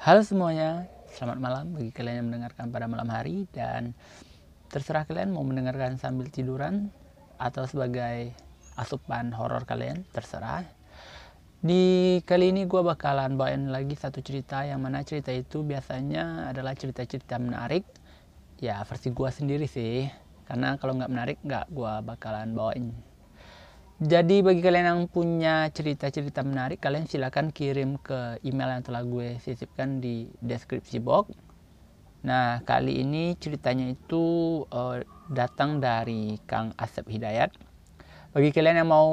[0.00, 3.92] Halo semuanya, selamat malam bagi kalian yang mendengarkan pada malam hari dan
[4.72, 6.88] terserah kalian mau mendengarkan sambil tiduran
[7.36, 8.32] atau sebagai
[8.80, 10.64] asupan horor kalian, terserah.
[11.60, 16.72] Di kali ini gue bakalan bawain lagi satu cerita yang mana cerita itu biasanya adalah
[16.72, 17.84] cerita-cerita menarik.
[18.56, 20.08] Ya versi gue sendiri sih,
[20.48, 22.96] karena kalau nggak menarik nggak gue bakalan bawain
[24.00, 29.36] jadi bagi kalian yang punya cerita-cerita menarik, kalian silahkan kirim ke email yang telah gue
[29.44, 31.36] sisipkan di deskripsi box.
[32.24, 37.52] Nah, kali ini ceritanya itu uh, datang dari Kang Asep Hidayat.
[38.32, 39.12] Bagi kalian yang mau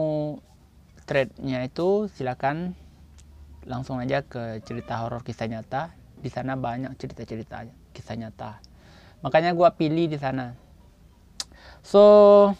[1.04, 2.72] threadnya itu, silahkan
[3.68, 5.92] langsung aja ke cerita horor kisah nyata.
[6.16, 8.64] Di sana banyak cerita-cerita kisah nyata.
[9.20, 10.56] Makanya gue pilih di sana.
[11.84, 12.56] So,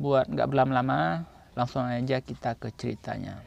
[0.00, 1.28] buat nggak berlama-lama,
[1.60, 3.44] langsung aja kita ke ceritanya.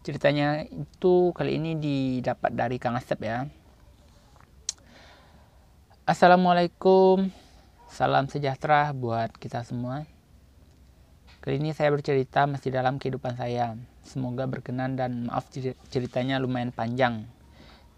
[0.00, 3.44] Ceritanya itu kali ini didapat dari Kang Asep ya.
[6.08, 7.28] Assalamualaikum.
[7.92, 10.08] Salam sejahtera buat kita semua.
[11.44, 13.76] Kali ini saya bercerita masih dalam kehidupan saya.
[14.00, 15.52] Semoga berkenan dan maaf
[15.92, 17.28] ceritanya lumayan panjang.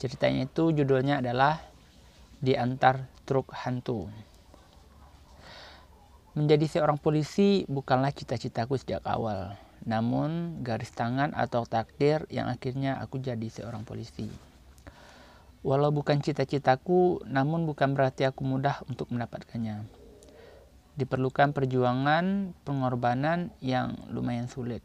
[0.03, 1.63] Ceritanya itu judulnya adalah
[2.43, 4.11] di antar truk hantu
[6.35, 9.55] Menjadi seorang polisi bukanlah cita-citaku sejak awal,
[9.87, 14.27] namun garis tangan atau takdir yang akhirnya aku jadi seorang polisi.
[15.63, 19.87] Walau bukan cita-citaku, namun bukan berarti aku mudah untuk mendapatkannya.
[20.99, 24.83] Diperlukan perjuangan, pengorbanan yang lumayan sulit.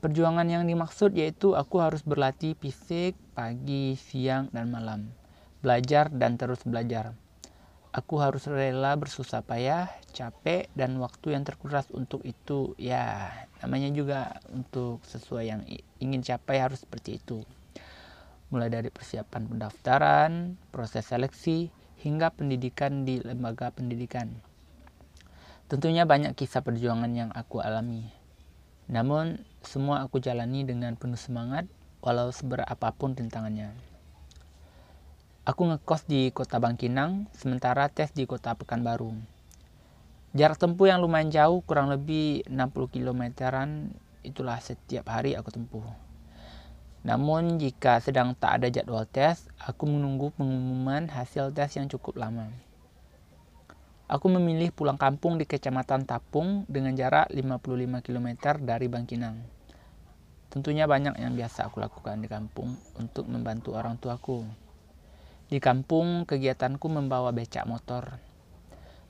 [0.00, 5.12] Perjuangan yang dimaksud yaitu aku harus berlatih fisik pagi, siang, dan malam.
[5.60, 7.12] Belajar dan terus belajar
[7.88, 12.76] Aku harus rela bersusah payah, capek, dan waktu yang terkuras untuk itu.
[12.76, 13.32] Ya,
[13.64, 14.20] namanya juga
[14.52, 15.64] untuk sesuai yang
[15.96, 17.40] ingin capai harus seperti itu.
[18.52, 20.32] Mulai dari persiapan pendaftaran,
[20.68, 21.72] proses seleksi,
[22.04, 24.36] hingga pendidikan di lembaga pendidikan.
[25.68, 28.08] Tentunya banyak kisah perjuangan yang aku alami.
[28.88, 31.64] Namun, semua aku jalani dengan penuh semangat,
[32.00, 33.72] walau seberapapun rintangannya.
[35.48, 39.16] Aku ngekos di kota Bangkinang, sementara tes di kota Pekanbaru.
[40.36, 45.88] Jarak tempuh yang lumayan jauh, kurang lebih 60 kilometeran, itulah setiap hari aku tempuh.
[47.00, 52.52] Namun jika sedang tak ada jadwal tes, aku menunggu pengumuman hasil tes yang cukup lama.
[54.04, 58.28] Aku memilih pulang kampung di Kecamatan Tapung dengan jarak 55 km
[58.60, 59.40] dari Bangkinang.
[60.52, 64.67] Tentunya banyak yang biasa aku lakukan di kampung untuk membantu orang tuaku.
[65.48, 68.20] Di kampung, kegiatanku membawa becak motor.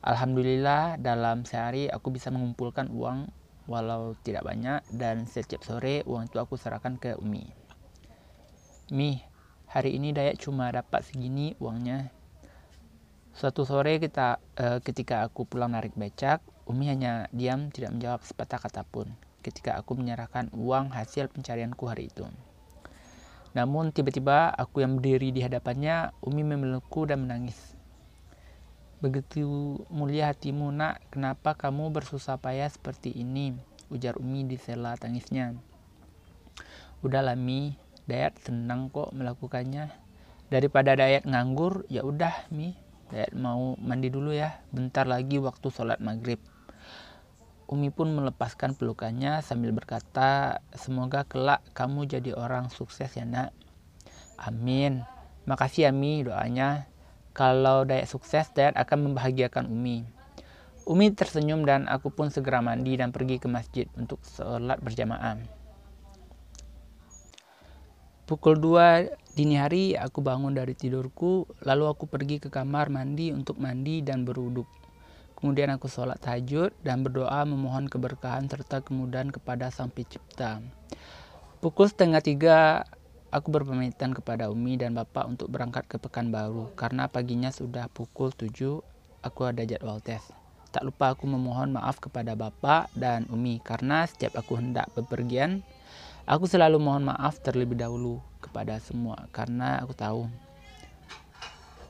[0.06, 3.26] Alhamdulillah, dalam sehari aku bisa mengumpulkan uang
[3.66, 7.42] walau tidak banyak dan setiap sore uang itu aku serahkan ke Umi.
[8.94, 9.18] Mi,
[9.66, 12.14] hari ini Dayak cuma dapat segini uangnya.
[13.34, 16.38] Suatu sore kita eh, ketika aku pulang narik becak,
[16.70, 19.10] Umi hanya diam tidak menjawab sepatah kata pun
[19.42, 22.30] ketika aku menyerahkan uang hasil pencarianku hari itu.
[23.58, 27.74] Namun tiba-tiba aku yang berdiri di hadapannya, Umi memelukku dan menangis.
[29.02, 33.58] Begitu mulia hatimu nak, kenapa kamu bersusah payah seperti ini?
[33.90, 35.58] Ujar Umi di sela tangisnya.
[37.02, 37.74] Udahlah Mi,
[38.06, 39.90] Dayat senang kok melakukannya.
[40.54, 42.78] Daripada Dayat nganggur, ya udah Mi,
[43.10, 46.38] Dayat mau mandi dulu ya, bentar lagi waktu sholat maghrib.
[47.68, 53.52] Umi pun melepaskan pelukannya sambil berkata, semoga kelak kamu jadi orang sukses ya nak.
[54.40, 55.04] Amin.
[55.44, 56.88] Makasih ya Mi doanya.
[57.36, 60.00] Kalau Dayat sukses, Dayat akan membahagiakan Umi.
[60.88, 65.36] Umi tersenyum dan aku pun segera mandi dan pergi ke masjid untuk sholat berjamaah.
[68.24, 73.60] Pukul 2 dini hari aku bangun dari tidurku, lalu aku pergi ke kamar mandi untuk
[73.60, 74.77] mandi dan beruduk.
[75.38, 80.58] Kemudian aku sholat tahajud dan berdoa memohon keberkahan serta kemudahan kepada Sang Pencipta.
[81.62, 82.58] Pukul setengah tiga,
[83.30, 88.82] aku berpamitan kepada Umi dan Bapak untuk berangkat ke Pekanbaru karena paginya sudah pukul tujuh,
[89.22, 90.26] aku ada jadwal tes.
[90.74, 95.62] Tak lupa aku memohon maaf kepada Bapak dan Umi karena setiap aku hendak bepergian,
[96.26, 100.26] aku selalu mohon maaf terlebih dahulu kepada semua karena aku tahu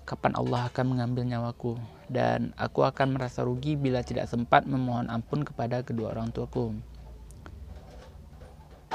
[0.08, 1.76] kapan Allah akan mengambil nyawaku
[2.08, 6.72] dan aku akan merasa rugi bila tidak sempat memohon ampun kepada kedua orang tuaku.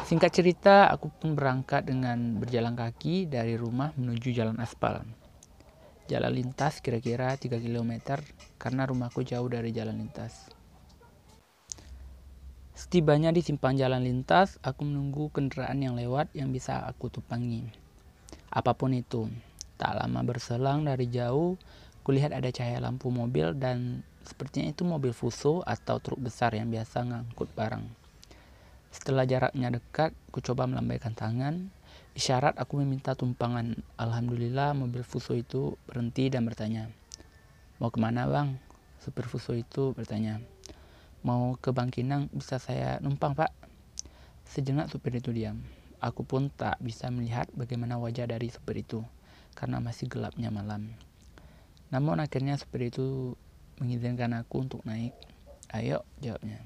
[0.01, 5.05] Singkat cerita, aku pun berangkat dengan berjalan kaki dari rumah menuju jalan aspal.
[6.09, 8.17] Jalan lintas kira-kira 3 km
[8.57, 10.49] karena rumahku jauh dari jalan lintas.
[12.73, 17.69] Setibanya di simpang jalan lintas, aku menunggu kendaraan yang lewat yang bisa aku tumpangi.
[18.53, 19.29] apa pun itu.
[19.83, 21.59] Tak lama berselang dari jauh,
[22.07, 27.03] kulihat ada cahaya lampu mobil dan sepertinya itu mobil fuso atau truk besar yang biasa
[27.03, 27.83] ngangkut barang.
[28.95, 31.67] Setelah jaraknya dekat, ku coba melambaikan tangan.
[32.15, 33.75] Isyarat aku meminta tumpangan.
[33.99, 36.87] Alhamdulillah mobil fuso itu berhenti dan bertanya.
[37.83, 38.55] Mau ke mana bang?
[39.03, 40.39] Supir fuso itu bertanya.
[41.27, 43.51] Mau ke Bangkinang, bisa saya numpang pak?
[44.47, 45.59] Sejenak supir itu diam.
[45.99, 49.03] Aku pun tak bisa melihat bagaimana wajah dari supir itu
[49.55, 50.91] karena masih gelapnya malam.
[51.93, 53.37] Namun akhirnya supir itu
[53.77, 55.13] mengizinkan aku untuk naik.
[55.73, 56.61] Ayo, jawabnya.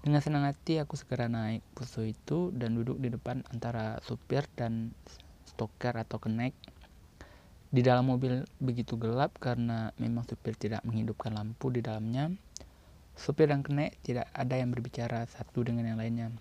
[0.00, 4.96] Dengan senang hati aku segera naik bus itu dan duduk di depan antara supir dan
[5.44, 6.56] stoker atau kenek.
[7.68, 12.32] Di dalam mobil begitu gelap karena memang supir tidak menghidupkan lampu di dalamnya.
[13.12, 16.32] Supir dan kenek tidak ada yang berbicara satu dengan yang lainnya.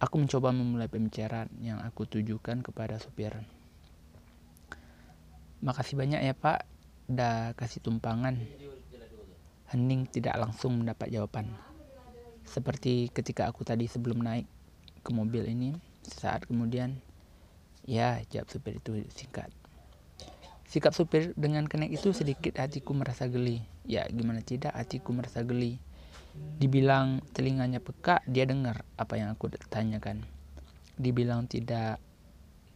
[0.00, 3.40] Aku mencoba memulai pembicaraan yang aku tujukan kepada supir.
[5.60, 6.64] Makasih banyak ya pak,
[7.04, 8.40] dah kasih tumpangan.
[9.70, 11.52] Hening tidak langsung mendapat jawaban.
[12.48, 14.48] Seperti ketika aku tadi sebelum naik
[15.04, 16.98] ke mobil ini, saat kemudian,
[17.84, 19.52] ya jawab supir itu singkat.
[20.70, 23.60] Sikap supir dengan kenek itu sedikit hatiku merasa geli.
[23.84, 25.82] Ya gimana tidak hatiku merasa geli.
[26.62, 30.22] Dibilang telinganya peka, dia dengar apa yang aku tanyakan.
[30.94, 31.98] Dibilang tidak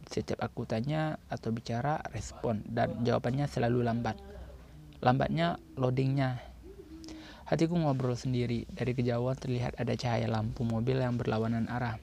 [0.05, 4.17] setiap aku tanya atau bicara, respon dan jawabannya selalu lambat.
[5.03, 6.39] Lambatnya loadingnya.
[7.45, 8.65] Hatiku ngobrol sendiri.
[8.73, 12.01] Dari kejauhan terlihat ada cahaya lampu mobil yang berlawanan arah.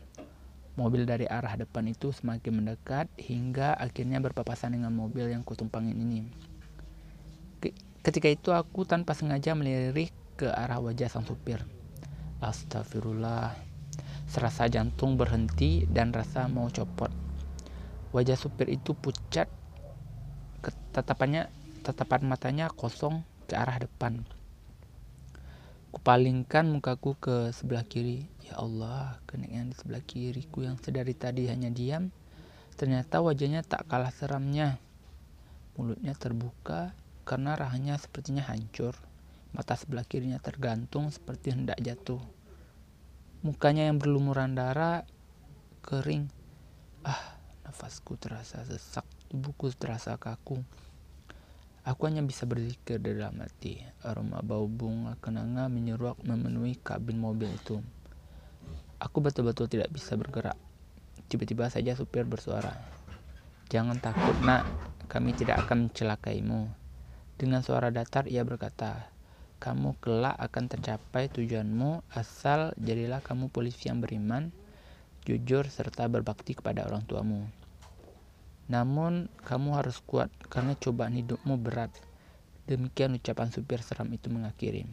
[0.78, 6.30] Mobil dari arah depan itu semakin mendekat hingga akhirnya berpapasan dengan mobil yang kutumpangin ini.
[8.02, 11.62] Ketika itu aku tanpa sengaja melirik ke arah wajah sang supir.
[12.42, 13.54] Astagfirullah.
[14.26, 17.21] Serasa jantung berhenti dan rasa mau copot.
[18.12, 19.48] Wajah supir itu pucat.
[20.92, 21.48] Tatapannya,
[21.80, 24.20] tatapan matanya kosong ke arah depan.
[25.92, 28.28] Kupalingkan mukaku ke sebelah kiri.
[28.44, 32.12] Ya Allah, kenek yang di sebelah kiriku yang sedari tadi hanya diam,
[32.76, 34.76] ternyata wajahnya tak kalah seramnya.
[35.76, 36.92] Mulutnya terbuka
[37.24, 38.92] karena rahanya sepertinya hancur.
[39.56, 42.20] Mata sebelah kirinya tergantung seperti hendak jatuh.
[43.40, 45.04] Mukanya yang berlumuran darah
[45.84, 46.28] kering.
[47.04, 47.31] Ah,
[47.62, 50.58] Nafasku terasa sesak, tubuhku terasa kaku.
[51.82, 53.82] Aku hanya bisa berzikir dalam hati.
[54.06, 57.82] Aroma bau bunga kenanga menyeruak memenuhi kabin mobil itu.
[59.02, 60.54] Aku betul-betul tidak bisa bergerak.
[61.26, 62.70] Tiba-tiba saja supir bersuara.
[63.66, 64.62] Jangan takut nak,
[65.10, 66.70] kami tidak akan mencelakaimu.
[67.34, 69.10] Dengan suara datar ia berkata,
[69.58, 74.54] kamu kelak akan tercapai tujuanmu asal jadilah kamu polisi yang beriman,
[75.22, 77.46] jujur, serta berbakti kepada orang tuamu.
[78.66, 81.90] Namun, kamu harus kuat karena cobaan hidupmu berat.
[82.66, 84.86] Demikian ucapan supir seram itu mengakhiri.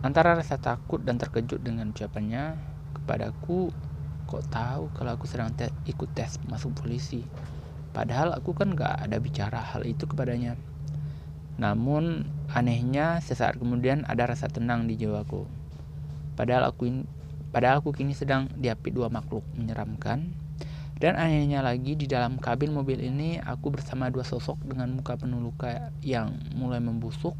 [0.00, 2.56] Antara rasa takut dan terkejut dengan ucapannya
[2.96, 3.68] kepadaku,
[4.24, 7.24] kok tahu kalau aku sedang te ikut tes masuk polisi.
[7.90, 10.54] Padahal aku kan gak ada bicara hal itu kepadanya.
[11.60, 15.44] Namun anehnya sesaat kemudian ada rasa tenang di jiwaku.
[16.38, 17.04] Padahal aku ini,
[17.50, 20.30] Padahal aku kini sedang diapit dua makhluk menyeramkan.
[21.00, 25.40] Dan anehnya lagi di dalam kabin mobil ini aku bersama dua sosok dengan muka penuh
[25.40, 27.32] luka yang mulai membusuk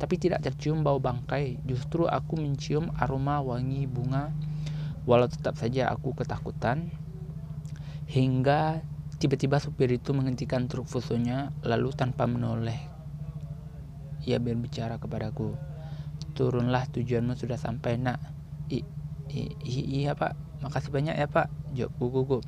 [0.00, 1.60] tapi tidak tercium bau bangkai.
[1.68, 4.32] Justru aku mencium aroma wangi bunga
[5.04, 6.88] walau tetap saja aku ketakutan.
[8.08, 8.80] Hingga
[9.20, 12.92] tiba-tiba supir itu menghentikan truk fusonya lalu tanpa menoleh
[14.22, 15.54] ia berbicara kepadaku.
[16.32, 18.22] Turunlah tujuanmu sudah sampai nak.
[19.64, 21.48] Iya pak makasih banyak ya pak.
[21.72, 22.44] Jawabku gugup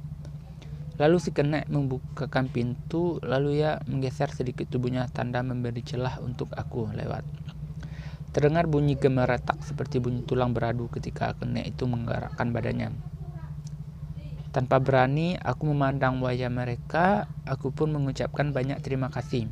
[0.95, 6.87] lalu si kenek membukakan pintu lalu ia menggeser sedikit tubuhnya tanda memberi celah untuk aku
[6.95, 7.27] lewat.
[8.31, 12.95] Terdengar bunyi gemeretak seperti bunyi tulang beradu ketika kenek itu menggerakkan badannya.
[14.55, 19.51] Tanpa berani aku memandang wajah mereka aku pun mengucapkan banyak terima kasih.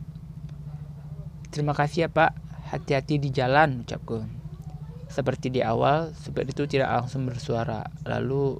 [1.51, 2.39] Terima kasih ya pak.
[2.71, 4.42] Hati-hati di jalan ucapku
[5.13, 7.85] seperti di awal, supir itu tidak langsung bersuara.
[8.09, 8.57] Lalu,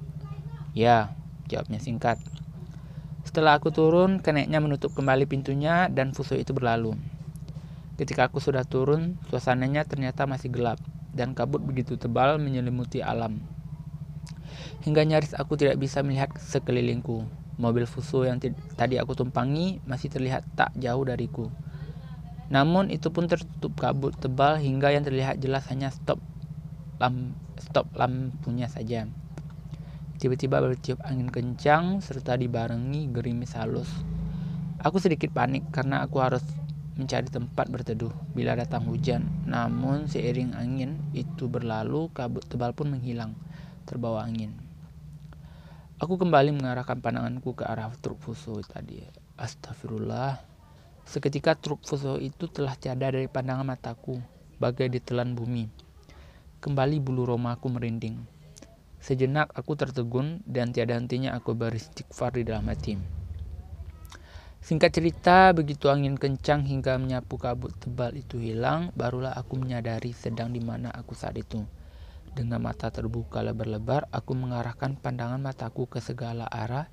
[0.77, 1.09] ya,
[1.49, 2.21] jawabnya singkat.
[3.25, 6.93] Setelah aku turun, keneknya menutup kembali pintunya dan fuso itu berlalu.
[7.97, 10.77] Ketika aku sudah turun, suasananya ternyata masih gelap
[11.13, 13.41] dan kabut begitu tebal menyelimuti alam.
[14.81, 17.25] Hingga nyaris aku tidak bisa melihat sekelilingku.
[17.61, 18.41] Mobil fuso yang
[18.73, 21.53] tadi aku tumpangi masih terlihat tak jauh dariku.
[22.49, 26.17] Namun itu pun tertutup kabut tebal hingga yang terlihat jelas hanya stop
[27.03, 29.03] lam stop lampunya saja.
[30.23, 33.91] Tiba-tiba bertiup angin kencang serta dibarengi gerimis halus.
[34.79, 36.43] Aku sedikit panik karena aku harus
[36.95, 39.27] mencari tempat berteduh bila datang hujan.
[39.43, 43.35] Namun seiring angin itu berlalu, kabut tebal pun menghilang,
[43.83, 44.55] terbawa angin.
[45.99, 49.03] Aku kembali mengarahkan pandanganku ke arah truk fuso tadi.
[49.35, 50.39] Astagfirullah.
[51.03, 54.23] Seketika truk fuso itu telah tiada dari pandangan mataku,
[54.55, 55.82] bagai ditelan bumi.
[56.63, 58.23] Kembali bulu romaku merinding.
[59.03, 62.95] Sejenak aku tertegun dan tiada hentinya aku beristighfar di dalam hati.
[64.63, 70.55] Singkat cerita, begitu angin kencang hingga menyapu kabut tebal itu hilang, barulah aku menyadari sedang
[70.55, 71.67] di mana aku saat itu.
[72.31, 76.87] Dengan mata terbuka lebar-lebar, aku mengarahkan pandangan mataku ke segala arah.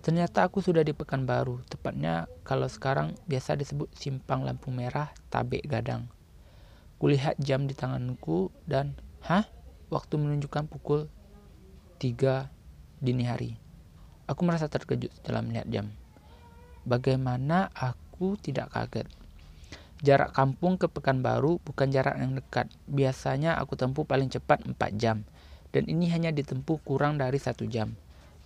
[0.00, 6.21] Ternyata aku sudah di Pekanbaru, tepatnya kalau sekarang biasa disebut simpang lampu merah Tabek Gadang.
[7.02, 8.94] Kulihat jam di tanganku dan,
[9.26, 9.42] hah?
[9.90, 11.10] Waktu menunjukkan pukul
[11.98, 12.46] 3
[13.02, 13.58] dini hari.
[14.30, 15.90] Aku merasa terkejut setelah melihat jam.
[16.86, 19.10] Bagaimana aku tidak kaget?
[19.98, 22.70] Jarak kampung ke Pekanbaru bukan jarak yang dekat.
[22.86, 25.26] Biasanya aku tempuh paling cepat 4 jam.
[25.74, 27.98] Dan ini hanya ditempuh kurang dari satu jam.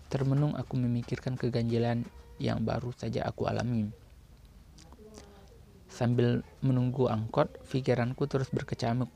[0.08, 2.08] Termenung aku memikirkan keganjilan
[2.40, 4.05] yang baru saja aku alami.
[5.86, 9.08] Sambil menunggu angkot, pikiranku terus berkecamuk.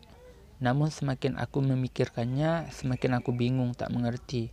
[0.60, 4.52] Namun semakin aku memikirkannya, semakin aku bingung tak mengerti.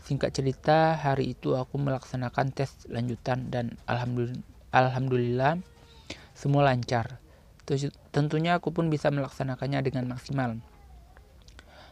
[0.00, 3.76] Singkat cerita, hari itu aku melaksanakan tes lanjutan dan
[4.72, 5.60] alhamdulillah,
[6.32, 7.20] semua lancar.
[8.10, 10.56] Tentunya aku pun bisa melaksanakannya dengan maksimal.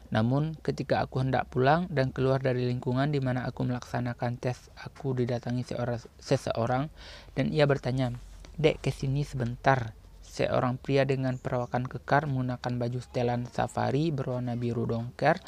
[0.09, 5.13] Namun, ketika aku hendak pulang dan keluar dari lingkungan di mana aku melaksanakan tes, aku
[5.13, 6.89] didatangi seorang, seseorang
[7.37, 8.17] dan ia bertanya,
[8.59, 9.95] Dek, ke sini sebentar.
[10.19, 15.39] Seorang pria dengan perawakan kekar menggunakan baju setelan safari berwarna biru dongker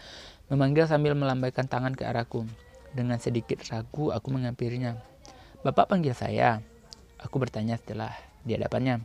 [0.46, 2.46] memanggil sambil melambaikan tangan ke arahku.
[2.94, 4.94] Dengan sedikit ragu, aku menghampirinya.
[5.66, 6.62] Bapak panggil saya.
[7.18, 8.14] Aku bertanya setelah
[8.46, 9.02] di hadapannya.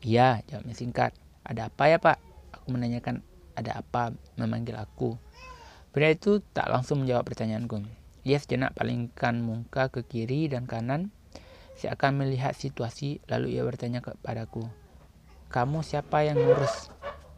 [0.00, 1.12] Iya, jawabnya singkat.
[1.44, 2.16] Ada apa ya pak?
[2.56, 3.20] Aku menanyakan
[3.60, 5.20] ada apa memanggil aku.
[5.92, 7.84] Pria itu tak langsung menjawab pertanyaanku.
[8.24, 11.12] Ia sejenak palingkan muka ke kiri dan kanan.
[11.74, 14.66] Seakan melihat situasi, lalu ia bertanya kepadaku.
[15.50, 16.90] Kamu siapa yang ngurus?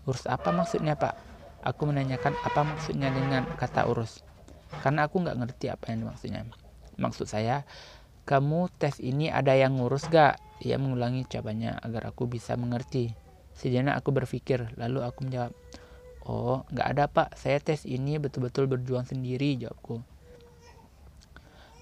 [0.05, 1.17] Urus apa maksudnya pak?
[1.65, 4.23] Aku menanyakan apa maksudnya dengan kata urus.
[4.85, 6.47] Karena aku nggak ngerti apa yang maksudnya.
[6.97, 7.67] Maksud saya,
[8.27, 10.41] kamu tes ini ada yang ngurus gak?
[10.65, 13.13] Ia mengulangi ucapannya agar aku bisa mengerti.
[13.57, 15.53] Sejenak aku berpikir, lalu aku menjawab,
[16.27, 20.03] Oh, nggak ada pak, saya tes ini betul-betul berjuang sendiri, jawabku.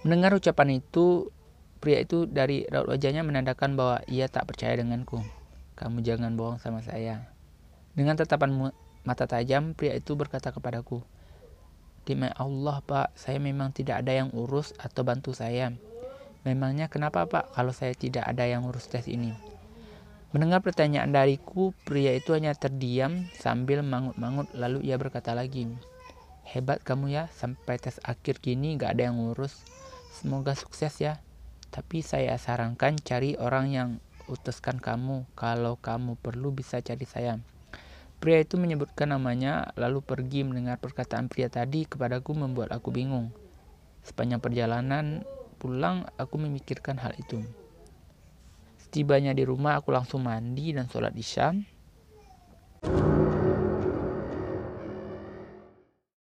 [0.04, 1.32] Mendengar ucapan itu,
[1.78, 5.22] pria itu dari raut wajahnya menandakan bahwa ia tak percaya denganku.
[5.74, 7.26] Kamu jangan bohong sama saya.
[7.94, 8.70] Dengan tatapan
[9.06, 11.02] mata tajam, pria itu berkata kepadaku,
[12.04, 15.72] Demi Allah pak, saya memang tidak ada yang urus atau bantu saya.
[16.44, 19.32] Memangnya kenapa pak kalau saya tidak ada yang urus tes ini?
[20.36, 25.70] Mendengar pertanyaan dariku, pria itu hanya terdiam sambil mangut-mangut lalu ia berkata lagi,
[26.44, 29.64] Hebat kamu ya, sampai tes akhir gini gak ada yang ngurus.
[30.12, 31.23] Semoga sukses ya.
[31.74, 33.88] Tapi saya sarankan cari orang yang
[34.30, 35.26] utuskan kamu.
[35.34, 37.42] Kalau kamu perlu bisa cari saya.
[38.22, 43.34] Pria itu menyebutkan namanya, lalu pergi mendengar perkataan pria tadi kepadaku membuat aku bingung.
[44.06, 45.26] Sepanjang perjalanan,
[45.58, 47.42] pulang, aku memikirkan hal itu.
[48.78, 51.58] Setibanya di rumah, aku langsung mandi dan sholat isya.